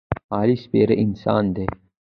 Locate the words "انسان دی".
1.03-1.65